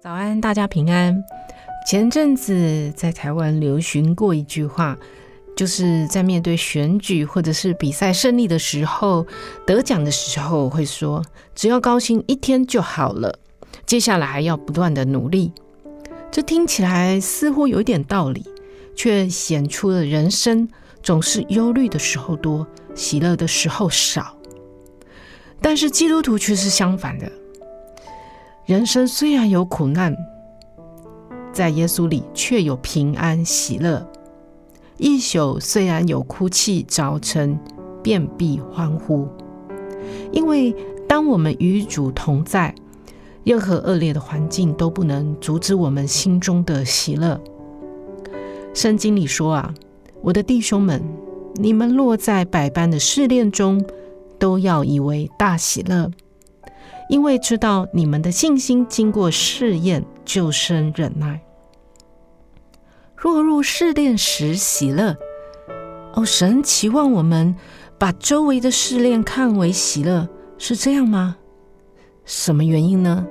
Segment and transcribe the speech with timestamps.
[0.00, 1.24] 早安，大家平安。
[1.84, 4.96] 前阵子在台湾流行过一句话，
[5.56, 9.26] 就是在面对选举或者是比赛胜利的时候、
[9.66, 11.20] 得奖的时候，会说
[11.52, 13.40] 只要高兴一天就好了，
[13.86, 15.52] 接下来还要不断的努力。
[16.30, 18.46] 这听起来似乎有点道理，
[18.94, 20.68] 却显出了人生
[21.02, 24.36] 总是忧虑的时候多，喜乐的时候少。
[25.60, 27.28] 但是基督徒却是相反的。
[28.68, 30.14] 人生虽然有苦难，
[31.54, 34.06] 在耶稣里却有平安喜乐。
[34.98, 37.58] 一宿虽然有哭泣，早晨
[38.02, 39.26] 便必欢呼。
[40.32, 40.76] 因为
[41.08, 42.74] 当我们与主同在，
[43.42, 47.40] 任何恶劣的环境都不能阻止我们心中的喜乐。
[48.74, 49.72] 圣经里说啊，
[50.20, 51.02] 我的弟兄们，
[51.54, 53.82] 你们落在百般的试炼中，
[54.38, 56.10] 都要以为大喜乐。
[57.08, 61.40] 因为知道你们的信心经过试验，就生忍耐。
[63.16, 65.16] 若入试炼时喜乐，
[66.14, 67.54] 哦，神期望我们
[67.98, 70.28] 把周围的试炼看为喜乐，
[70.58, 71.36] 是这样吗？
[72.24, 73.26] 什么原因呢？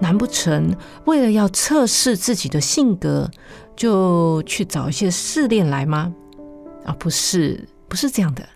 [0.00, 3.30] 难不成为了要测试自己的性格，
[3.74, 6.14] 就去找一些试炼来吗？
[6.84, 8.46] 啊、不是，不是这样的。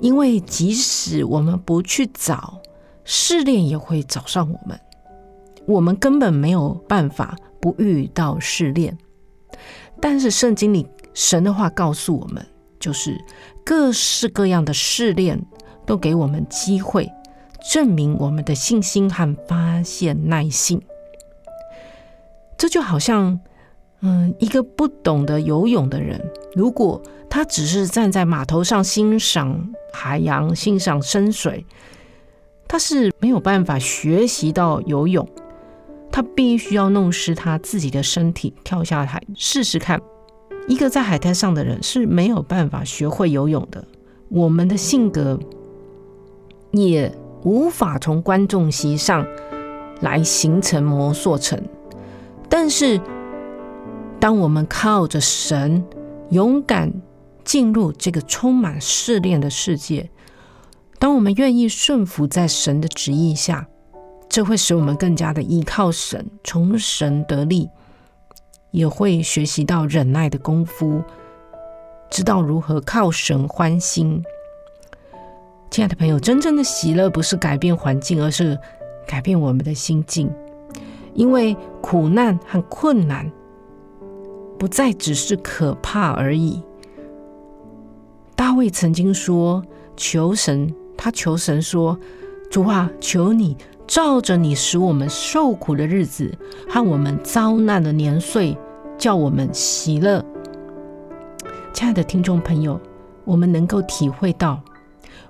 [0.00, 2.60] 因为即使我们不去找，
[3.04, 4.78] 试炼也会找上我们，
[5.66, 8.96] 我们根本没有办法不遇到试炼。
[10.00, 12.44] 但是圣经里神的话告诉我们，
[12.80, 13.18] 就是
[13.64, 15.40] 各式各样的试炼
[15.86, 17.10] 都给我们机会，
[17.70, 20.80] 证明我们的信心和发现耐性。
[22.56, 23.38] 这就好像，
[24.00, 26.20] 嗯，一个不懂得游泳的人，
[26.54, 31.66] 如果他只是站在码头上欣赏海洋、欣赏深水。
[32.74, 35.24] 他是没有办法学习到游泳，
[36.10, 40.02] 他必须要弄湿他自己的身体，跳下海试试看。
[40.66, 43.84] 一个在海滩上的人是没有办法学会游泳的。
[44.28, 45.38] 我们的性格
[46.72, 49.24] 也无法从观众席上
[50.00, 51.62] 来形成摩塑成。
[52.48, 53.00] 但是，
[54.18, 55.80] 当我们靠着神
[56.30, 56.92] 勇敢
[57.44, 60.10] 进入这个充满试炼的世界。
[60.98, 63.68] 当我们愿意顺服在神的旨意下，
[64.28, 67.68] 这会使我们更加的依靠神，从神得力，
[68.70, 71.02] 也会学习到忍耐的功夫，
[72.10, 74.22] 知道如何靠神欢心。
[75.70, 78.58] 亲爱的朋友，真正的喜乐不是改变环境，而是
[79.06, 80.32] 改变我们的心境。
[81.12, 83.30] 因为苦难和困难
[84.58, 86.62] 不再只是可怕而已。
[88.34, 89.62] 大卫曾经说
[89.96, 91.98] ：“求神。”他求神说
[92.50, 93.54] ：“主啊，求你
[93.86, 96.34] 照着你使我们受苦的日子
[96.66, 98.56] 和我们遭难的年岁，
[98.96, 100.24] 叫我们喜乐。”
[101.74, 102.80] 亲爱的听众朋友，
[103.26, 104.58] 我们能够体会到，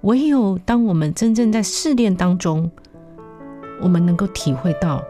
[0.00, 2.68] 唯有当我们真正在试炼当中，
[3.80, 5.00] 我们能够体会到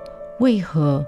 [0.40, 1.02] 为何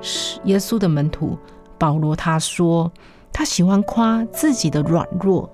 [0.00, 1.36] 是耶稣的门徒
[1.76, 2.90] 保罗他说
[3.30, 5.50] 他喜欢夸自己的软弱，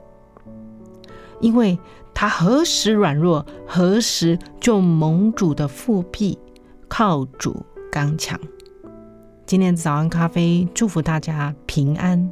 [1.41, 1.79] 因为。
[2.13, 6.37] 他何时软弱，何时就蒙主的腹蔽，
[6.89, 8.39] 靠主刚强。
[9.47, 12.31] 今天早安咖啡，祝福大家平安。